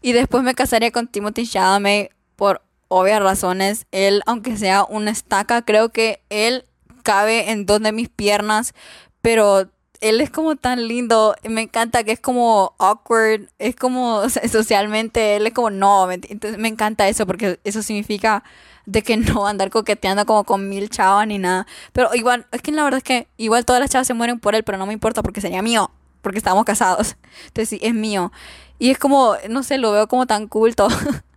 [0.02, 3.86] y después me casaría con Timothy Chalamet por obvias razones.
[3.90, 6.66] Él, aunque sea una estaca, creo que él
[7.02, 8.74] cabe en dos de mis piernas,
[9.22, 9.68] pero
[10.02, 15.46] él es como tan lindo, me encanta que es como awkward, es como socialmente, él
[15.46, 18.42] es como no, entonces me encanta eso porque eso significa
[18.84, 22.72] de que no andar coqueteando como con mil chavas ni nada, pero igual, es que
[22.72, 24.92] la verdad es que igual todas las chavas se mueren por él, pero no me
[24.92, 25.90] importa porque sería mío,
[26.22, 27.16] porque estamos casados.
[27.48, 28.32] Entonces sí, es mío.
[28.78, 30.88] Y es como, no sé, lo veo como tan culto.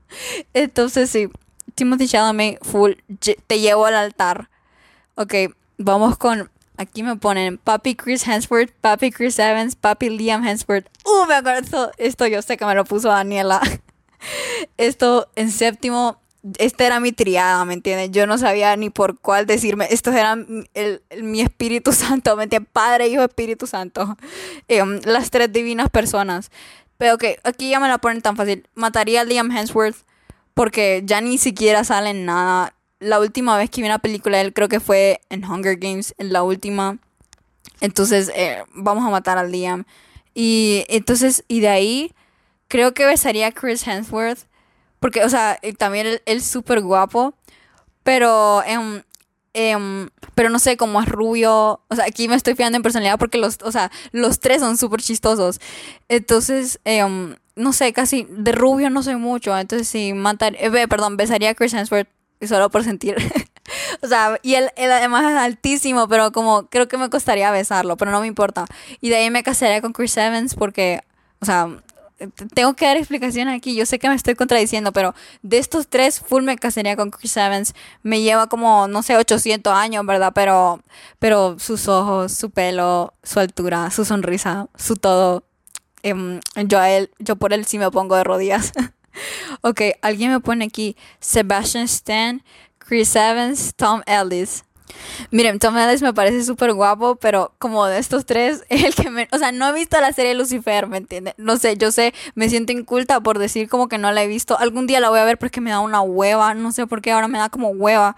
[0.54, 1.30] Entonces sí,
[1.76, 2.94] Timothy Chalamet, full,
[3.48, 4.50] te llevo al altar.
[5.16, 5.34] Ok,
[5.78, 10.88] vamos con, aquí me ponen Papi Chris Hemsworth, Papi Chris Evans, Papi Liam Hemsworth.
[11.06, 13.62] Uh, me acuerdo, esto, esto yo sé que me lo puso Daniela.
[14.78, 16.20] Esto en séptimo
[16.58, 18.12] esta era mi triada, ¿me entiendes?
[18.12, 19.88] Yo no sabía ni por cuál decirme.
[19.90, 22.70] Estos eran el, mi Espíritu Santo, ¿me entiendes?
[22.72, 24.18] Padre, Hijo, Espíritu Santo.
[24.68, 26.52] Em, las tres divinas personas.
[26.98, 28.68] Pero que aquí ya me la ponen tan fácil.
[28.74, 29.98] Mataría a Liam Hemsworth
[30.54, 32.74] porque ya ni siquiera sale en nada.
[33.00, 36.16] La última vez que vi una película de él creo que fue en Hunger Games,
[36.18, 36.98] en la última.
[37.82, 39.84] Entonces, eh, vamos a matar a Liam.
[40.34, 42.12] Y entonces, y de ahí,
[42.68, 44.48] creo que besaría a Chris Hemsworth
[45.06, 47.36] porque, o sea, también él es súper guapo,
[48.02, 52.82] pero, em, pero no sé, como es rubio, o sea, aquí me estoy fijando en
[52.82, 55.62] personalidad porque los, o sea, los tres son súper chistosos.
[56.10, 61.18] Entonces, em, no sé, casi de rubio no soy mucho, entonces sí, matar, eh, perdón,
[61.18, 62.10] besaría a Chris Hemsworth
[62.42, 63.16] solo por sentir.
[64.02, 67.96] o sea, y él, él, además es altísimo, pero como creo que me costaría besarlo,
[67.96, 68.66] pero no me importa.
[69.02, 71.02] Y de ahí me casaría con Chris Evans porque,
[71.42, 71.70] o sea,
[72.54, 73.76] tengo que dar explicación aquí.
[73.76, 77.38] Yo sé que me estoy contradiciendo, pero de estos tres, full me casaría con Chris
[77.38, 77.74] Evans.
[78.04, 80.32] Me lleva como, no sé, 800 años, ¿verdad?
[80.34, 80.82] Pero,
[81.20, 85.44] pero sus ojos, su pelo, su altura, su sonrisa, su todo.
[86.04, 88.72] Em, yo a él, yo por él sí me pongo de rodillas.
[89.62, 92.44] ok, alguien me pone aquí Sebastian Stan,
[92.78, 94.64] Chris Evans, Tom Ellis.
[95.32, 99.28] Miren, Tom me parece súper guapo, pero como de estos tres, es el que me...
[99.32, 101.34] O sea, no he visto la serie Lucifer, ¿me entiendes?
[101.38, 104.58] No sé, yo sé, me siento inculta por decir como que no la he visto.
[104.58, 107.12] Algún día la voy a ver porque me da una hueva, no sé por qué
[107.12, 108.16] ahora me da como hueva.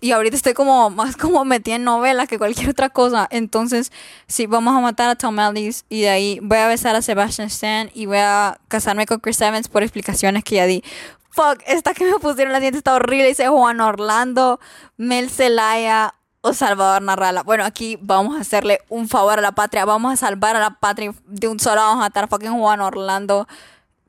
[0.00, 3.26] Y ahorita estoy como más como metida en novelas que cualquier otra cosa.
[3.30, 3.90] Entonces,
[4.26, 7.48] sí, vamos a matar a Tom Ellis y de ahí voy a besar a Sebastian
[7.48, 10.84] Stan y voy a casarme con Chris Evans por explicaciones que ya di
[11.32, 13.28] fuck, esta que me pusieron la dientes está horrible.
[13.28, 14.60] Dice Juan Orlando,
[14.96, 17.42] Mel Zelaya o Salvador Narrala.
[17.42, 19.84] Bueno, aquí vamos a hacerle un favor a la patria.
[19.84, 21.80] Vamos a salvar a la patria de un solo.
[21.80, 23.48] Vamos a matar a fucking Juan Orlando.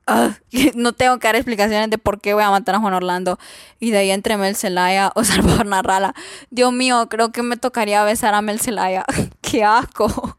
[0.76, 3.40] no tengo que dar explicaciones de por qué voy a matar a Juan Orlando.
[3.80, 6.14] Y de ahí entre Mel Zelaya o Salvador Narrala.
[6.50, 9.06] Dios mío, creo que me tocaría besar a Mel Zelaya.
[9.42, 10.38] qué asco.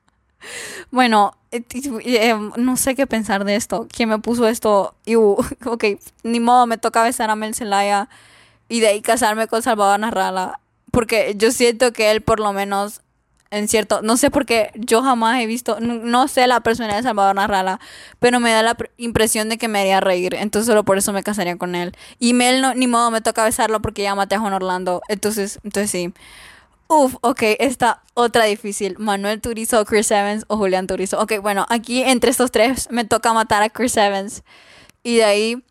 [0.90, 1.62] Bueno, eh,
[2.04, 3.86] eh, no sé qué pensar de esto.
[3.90, 4.94] ¿Quién me puso esto?
[5.06, 5.84] Y, ok,
[6.22, 8.08] ni modo, me toca besar a Mel Zelaya
[8.68, 10.60] y de ahí casarme con Salvador Narrala.
[10.90, 13.00] Porque yo siento que él por lo menos,
[13.54, 17.02] en cierto, no sé por qué yo jamás he visto, no, sé la personalidad de
[17.04, 17.80] Salvador Narrala,
[18.18, 20.34] pero me da la impresión de que me haría reír.
[20.34, 21.92] Entonces solo por eso me casaría con él.
[22.18, 25.02] Y Mel, no, ni modo, me toca besarlo porque ya maté a Juan Orlando.
[25.08, 26.12] Entonces, entonces sí.
[26.88, 28.96] Uf, ok, esta otra difícil.
[28.98, 31.20] Manuel Turizo, Chris Evans o Julián Turizo.
[31.20, 34.42] Ok, bueno, aquí entre estos tres me toca matar a Chris Evans.
[35.02, 35.64] Y de ahí.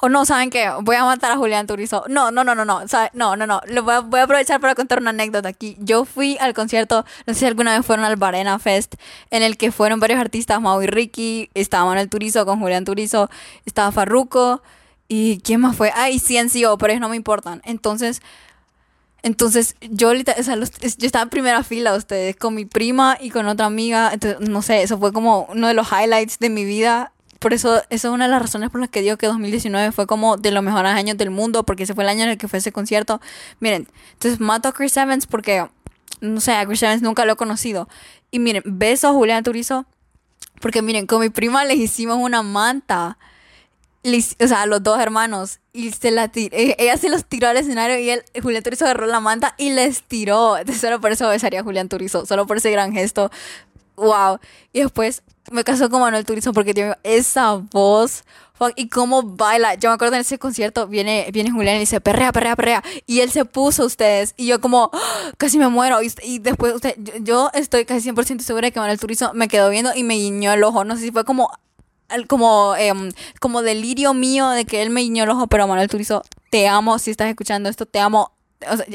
[0.00, 0.70] O no, ¿saben qué?
[0.82, 2.04] Voy a matar a Julián Turizo.
[2.08, 2.82] No, no, no, no, no.
[3.12, 3.60] No, no, no.
[3.66, 5.76] Lo voy, a, voy a aprovechar para contar una anécdota aquí.
[5.80, 8.94] Yo fui al concierto, no sé si alguna vez fueron al Barena Fest,
[9.30, 13.28] en el que fueron varios artistas, Mau y Ricky, estaba Manuel Turizo con Julián Turizo,
[13.64, 14.62] estaba Farruko,
[15.08, 15.90] y ¿quién más fue?
[15.94, 17.62] Ah, y CNCO, pero ellos no me importan.
[17.64, 18.20] Entonces,
[19.22, 23.48] entonces, yo o sea, yo estaba en primera fila, ustedes, con mi prima y con
[23.48, 24.10] otra amiga.
[24.12, 27.12] Entonces, no sé, eso fue como uno de los highlights de mi vida.
[27.38, 30.06] Por eso, eso es una de las razones por las que digo que 2019 fue
[30.06, 32.48] como de los mejores años del mundo, porque ese fue el año en el que
[32.48, 33.20] fue ese concierto.
[33.60, 35.64] Miren, entonces mato a Chris Evans porque,
[36.20, 37.88] no sé, a Chris Evans nunca lo he conocido.
[38.30, 39.86] Y miren, beso a Julián Turizo
[40.60, 43.18] Porque miren, con mi prima les hicimos una manta.
[44.04, 45.60] o sea, los dos hermanos.
[45.72, 49.06] Y se la e, ella se los tiró al escenario y él, Julián Turizo agarró
[49.06, 50.56] la manta y les tiró.
[50.78, 52.26] solo por eso besaría a Julián Turizo.
[52.26, 53.30] Solo por ese gran gesto.
[53.98, 54.38] Wow.
[54.72, 58.24] Y después me casó con Manuel Turizo porque tiene esa voz.
[58.76, 59.74] y cómo baila.
[59.74, 62.82] Yo me acuerdo en ese concierto, viene, viene Julián y dice, perrea, perrea, perrea.
[63.06, 64.34] Y él se puso a ustedes.
[64.36, 65.30] Y yo como, ¡Ah!
[65.36, 66.00] casi me muero.
[66.02, 69.92] Y, después, usted, yo, estoy casi 100% segura de que Manuel Turizo me quedó viendo
[69.94, 70.84] y me guiñó el ojo.
[70.84, 71.50] No sé si fue como,
[72.26, 75.46] como, em, como delirio mío de que él me guiñó el ojo.
[75.46, 76.98] Pero Manuel Turizo, te amo.
[76.98, 78.32] Si estás escuchando esto, te amo.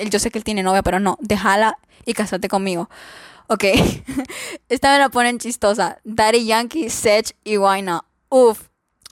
[0.10, 2.90] yo sé que él tiene novia, pero no, déjala y casate conmigo.
[3.48, 3.66] Ok.
[4.70, 6.00] Esta me la ponen chistosa.
[6.04, 8.06] Daddy Yankee, Sech y Wayna.
[8.30, 8.70] Uf.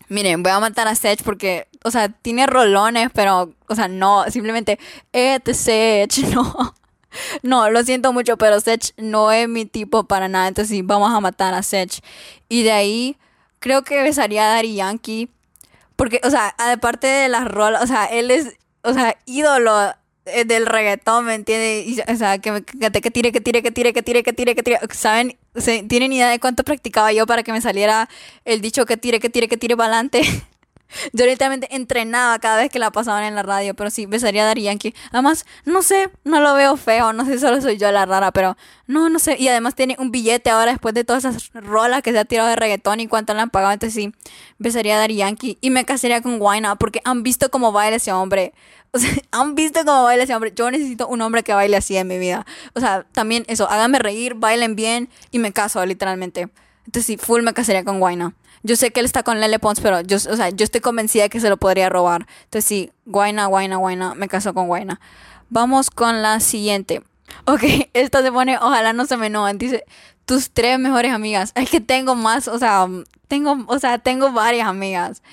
[0.10, 4.26] Miren, voy a matar a Sech porque, o sea, tiene rolones, pero, o sea, no,
[4.30, 4.78] simplemente,
[5.14, 6.76] este Sech, no.
[7.44, 10.48] No, lo siento mucho, pero Sech no es mi tipo para nada.
[10.48, 12.02] Entonces sí, vamos a matar a Sech.
[12.50, 13.18] Y de ahí,
[13.60, 15.30] creo que besaría a Daddy Yankee.
[15.96, 19.94] Porque, o sea, aparte de las rolas, o sea, él es, o sea, ídolo
[20.26, 22.04] del reggaetón, ¿me entiendes?
[22.08, 24.80] o sea, que, que, tire, que tire, que tire, que tire, que tire, que tire.
[24.92, 25.38] ¿Saben?
[25.88, 28.08] ¿Tienen idea de cuánto practicaba yo para que me saliera
[28.46, 30.22] el dicho que tire, que tire, que tire para adelante?
[31.14, 34.46] Yo literalmente entrenaba cada vez que la pasaban en la radio, pero sí, besaría a
[34.46, 34.94] Dari Yankee.
[35.12, 38.58] Además, no sé, no lo veo feo, no sé, solo soy yo la rara, pero
[38.88, 39.36] no, no sé.
[39.40, 42.50] Y además tiene un billete ahora después de todas esas rolas que se ha tirado
[42.50, 43.74] de reggaetón y cuánto le han pagado.
[43.74, 44.14] Entonces sí,
[44.58, 48.12] besaría a Dari Yankee y me casaría con Wayna porque han visto cómo baila ese
[48.12, 48.54] hombre.
[48.94, 50.54] O sea, han visto cómo baila ese hombre.
[50.56, 52.46] Yo necesito un hombre que baile así en mi vida.
[52.74, 56.50] O sea, también eso, háganme reír, bailen bien y me caso, literalmente.
[56.86, 58.34] Entonces sí, full me casaría con Wayna.
[58.64, 61.24] Yo sé que él está con Lele Pons, pero yo, o sea, yo estoy convencida
[61.24, 62.28] de que se lo podría robar.
[62.44, 65.00] Entonces sí, Guayna, Guayna, Guayna, me caso con Guayna.
[65.50, 67.04] Vamos con la siguiente.
[67.46, 69.58] Ok, esta se pone, ojalá no se me enojen.
[69.58, 69.84] Dice,
[70.26, 71.52] tus tres mejores amigas.
[71.56, 72.88] Es que tengo más, o sea,
[73.28, 75.24] tengo, o sea, tengo varias amigas.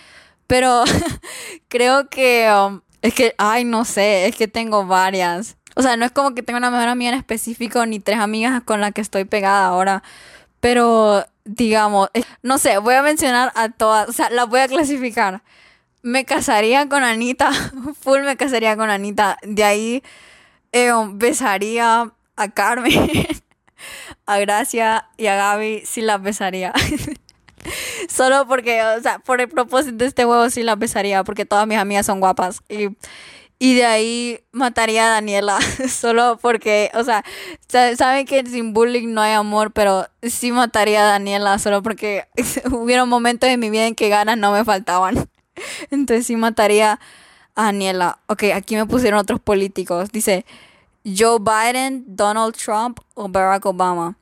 [0.46, 0.84] Pero
[1.68, 5.56] creo que, um, es que, ay, no sé, es que tengo varias.
[5.76, 8.62] O sea, no es como que tengo una mejor amiga en específico, ni tres amigas
[8.64, 10.02] con las que estoy pegada ahora.
[10.60, 12.10] Pero digamos,
[12.42, 15.42] no sé, voy a mencionar a todas, o sea, las voy a clasificar.
[16.02, 17.50] Me casaría con Anita,
[18.00, 19.38] full me casaría con Anita.
[19.42, 20.02] De ahí
[20.72, 23.10] eh, besaría a Carmen,
[24.26, 26.72] a Gracia y a Gaby, sí las besaría.
[28.08, 31.66] Solo porque, o sea, por el propósito de este huevo sí las besaría, porque todas
[31.66, 32.62] mis amigas son guapas.
[32.68, 32.88] Y
[33.60, 37.24] y de ahí mataría a Daniela, solo porque, o sea,
[37.68, 42.28] saben que sin bullying no hay amor, pero sí mataría a Daniela, solo porque
[42.70, 45.28] hubieron momentos en mi vida en que ganas no me faltaban.
[45.90, 47.00] Entonces sí mataría
[47.56, 48.20] a Daniela.
[48.28, 50.10] Ok, aquí me pusieron otros políticos.
[50.12, 50.46] Dice
[51.04, 54.16] Joe Biden, Donald Trump o Barack Obama.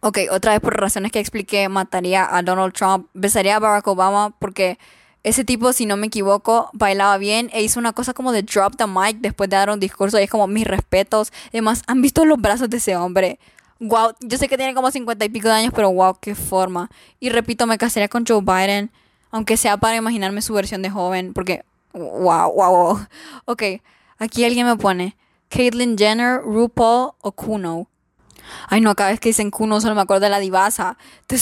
[0.00, 4.34] Ok, otra vez por razones que expliqué, mataría a Donald Trump, besaría a Barack Obama
[4.38, 4.78] porque
[5.24, 8.76] ese tipo, si no me equivoco, bailaba bien e hizo una cosa como de drop
[8.76, 11.32] the mic después de dar un discurso y es como mis respetos.
[11.48, 13.38] Además, ¿han visto los brazos de ese hombre?
[13.80, 16.90] Wow, yo sé que tiene como 50 y pico de años, pero wow, qué forma.
[17.18, 18.90] Y repito, me casaría con Joe Biden,
[19.30, 23.06] aunque sea para imaginarme su versión de joven, porque wow, wow, wow.
[23.46, 23.62] Ok,
[24.18, 25.16] aquí alguien me pone
[25.48, 27.88] Caitlyn Jenner, RuPaul o Kuno.
[28.68, 30.96] Ay, no, cada vez que dicen Kuno solo me acuerdo de la divasa.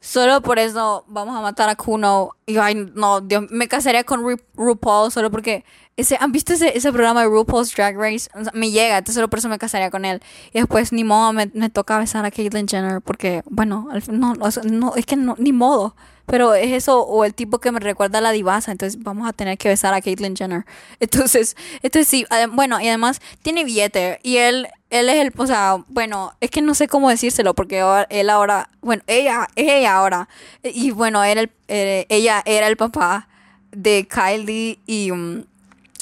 [0.00, 2.36] Solo por eso vamos a matar a Kuno.
[2.46, 4.22] Y ay, no, Dios, me casaría con
[4.54, 5.64] RuPaul solo porque
[5.96, 8.28] ese, ¿han visto ese, ese programa de RuPaul's Drag Race?
[8.52, 10.22] me llega, entonces solo por eso me casaría con él.
[10.52, 14.94] Y después ni modo me, me toca besar a Caitlyn Jenner porque, bueno, no, no,
[14.94, 15.96] es que no, ni modo.
[16.26, 19.32] Pero es eso, o el tipo que me recuerda a la divasa, entonces vamos a
[19.32, 20.66] tener que besar a Caitlyn Jenner.
[21.00, 25.78] Entonces, entonces sí, bueno, y además tiene billete y él él es el, o sea,
[25.88, 30.28] bueno, es que no sé cómo decírselo porque él ahora, bueno, ella, ella ahora,
[30.62, 33.28] y bueno, el, eh, ella era el papá
[33.72, 35.44] de Kylie y, um,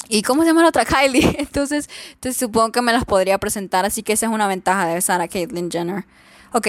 [0.09, 0.85] y ¿cómo se llama la otra?
[0.85, 1.35] Kylie.
[1.39, 4.95] Entonces, entonces supongo que me las podría presentar, así que esa es una ventaja de
[4.95, 6.05] besar a Caitlyn Jenner.
[6.51, 6.67] Ok,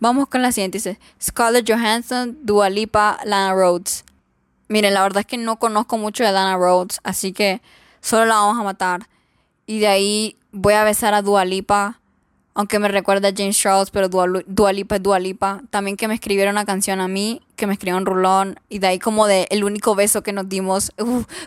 [0.00, 4.04] vamos con la siguiente, dice Scarlett Johansson, Dua Lipa, Lana Rhodes.
[4.68, 7.62] Miren, la verdad es que no conozco mucho de Lana Rhodes, así que
[8.00, 9.08] solo la vamos a matar.
[9.66, 12.00] Y de ahí voy a besar a Dualipa,
[12.54, 15.62] aunque me recuerda a James Charles, pero Dualipa es Dualipa.
[15.70, 18.86] También que me escribieron una canción a mí, que me escribió un rulón, y de
[18.86, 20.92] ahí como de el único beso que nos dimos,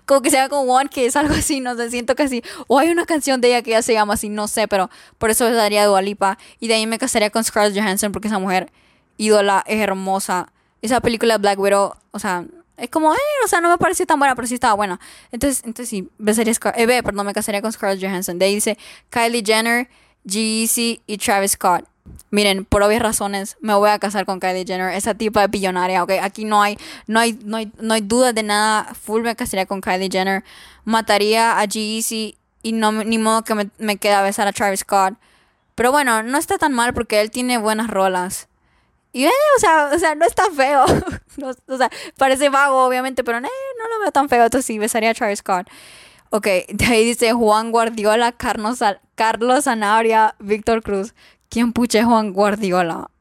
[0.06, 2.44] como que se llama como One es algo así, no sé, siento que así.
[2.68, 5.32] O hay una canción de ella que ya se llama así, no sé, pero por
[5.32, 6.38] eso besaría a Dualipa.
[6.60, 8.72] Y de ahí me casaría con Scarlett Johansson, porque esa mujer
[9.18, 10.52] ídola es hermosa.
[10.82, 12.46] Esa película Black Widow, o sea,
[12.78, 15.00] es como, eh, o sea, no me pareció tan buena, pero sí estaba buena.
[15.32, 18.38] Entonces, entonces sí, besaría eh, perdón, me casaría con Scarlett Johansson.
[18.38, 18.78] De ahí dice
[19.10, 19.90] Kylie Jenner,
[20.26, 21.91] Jeezy y Travis Scott.
[22.30, 26.04] Miren, por obvias razones, me voy a casar con Kylie Jenner, esa tipa de billonaria,
[26.04, 26.12] ¿ok?
[26.22, 28.94] Aquí no hay, no hay, no hay, no hay duda de nada.
[28.94, 30.44] Full me casaría con Kylie Jenner.
[30.86, 35.16] Mataría a Jeezy y no, ni modo que me, me quede besar a Travis Scott.
[35.76, 38.48] Pero bueno, no está tan mal porque él tiene buenas rolas.
[39.14, 40.86] Y, eh, o, sea, o sea, no está feo.
[41.68, 44.44] o sea, parece vago, obviamente, pero eh, no lo veo tan feo.
[44.44, 45.68] Entonces sí, besaría a Travis Scott.
[46.30, 51.14] Ok, de ahí dice Juan Guardiola, Carlos Zanabria, Víctor Cruz.
[51.52, 53.12] ¿Quién puche Juan Guardiola?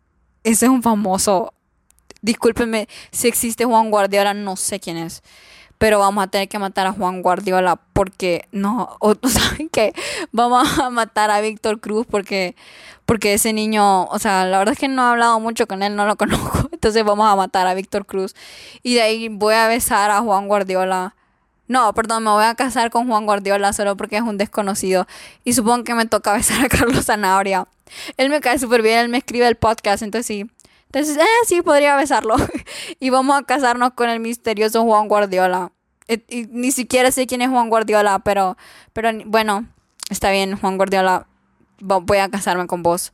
[0.44, 1.52] Ese es un famoso.
[2.22, 5.24] Discúlpenme, si existe Juan Guardiola, no sé quién es.
[5.78, 9.94] Pero vamos a tener que matar a Juan Guardiola porque no, o, ¿saben qué?
[10.30, 12.54] Vamos a matar a Víctor Cruz porque,
[13.04, 15.96] porque ese niño, o sea, la verdad es que no he hablado mucho con él,
[15.96, 16.68] no lo conozco.
[16.70, 18.36] Entonces vamos a matar a Víctor Cruz.
[18.84, 21.16] Y de ahí voy a besar a Juan Guardiola.
[21.70, 25.06] No, perdón, me voy a casar con Juan Guardiola solo porque es un desconocido.
[25.44, 27.68] Y supongo que me toca besar a Carlos Zanabria.
[28.16, 30.50] Él me cae súper bien, él me escribe el podcast, entonces sí.
[30.87, 32.35] Entonces, eh, sí, podría besarlo.
[32.98, 35.70] y vamos a casarnos con el misterioso Juan Guardiola.
[36.09, 38.56] Eh, ni siquiera sé quién es Juan Guardiola, pero,
[38.92, 39.68] pero bueno,
[40.11, 41.28] está bien, Juan Guardiola.
[41.78, 43.12] Voy a casarme con vos.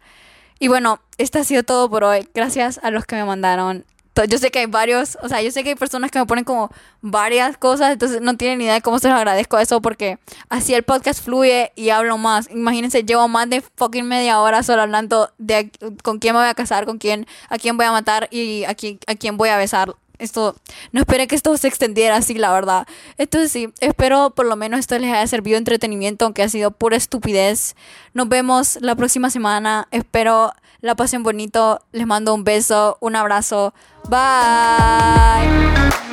[0.58, 2.26] Y bueno, esto ha sido todo por hoy.
[2.32, 3.84] Gracias a los que me mandaron
[4.24, 6.44] yo sé que hay varios, o sea, yo sé que hay personas que me ponen
[6.44, 10.18] como varias cosas, entonces no tienen ni idea de cómo se los agradezco eso porque
[10.48, 12.48] así el podcast fluye y hablo más.
[12.50, 15.70] Imagínense, llevo más de fucking media hora solo hablando de
[16.02, 18.74] con quién me voy a casar, con quién, a quién voy a matar y a
[18.74, 19.94] quién, a quién voy a besar.
[20.18, 20.56] Esto,
[20.92, 22.86] no esperé que esto se extendiera así, la verdad.
[23.18, 26.70] Entonces sí, espero por lo menos esto les haya servido de entretenimiento, aunque ha sido
[26.70, 27.76] pura estupidez.
[28.14, 29.88] Nos vemos la próxima semana.
[29.90, 31.80] Espero la pasen bonito.
[31.92, 33.74] Les mando un beso, un abrazo.
[34.08, 36.05] Bye.